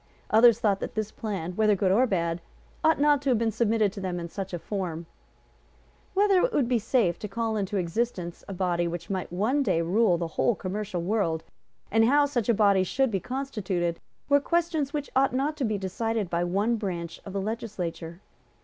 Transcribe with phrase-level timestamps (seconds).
[0.31, 2.41] Others thought that this plan, whether good or bad,
[2.83, 5.05] ought not to have been submitted to them in such a form.
[6.15, 9.79] Whether it would be safe to call into existence a body which might one day
[9.83, 11.43] rule the whole commercial world,
[11.91, 15.77] and how such a body should be constituted, were questions which ought not to be
[15.77, 18.21] decided by one branch of the Legislature.